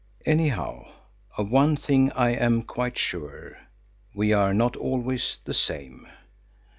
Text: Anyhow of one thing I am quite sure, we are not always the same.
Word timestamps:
Anyhow 0.25 0.91
of 1.37 1.51
one 1.51 1.75
thing 1.77 2.11
I 2.13 2.31
am 2.31 2.63
quite 2.63 2.97
sure, 2.97 3.59
we 4.15 4.33
are 4.33 4.51
not 4.51 4.75
always 4.75 5.37
the 5.45 5.53
same. 5.53 6.07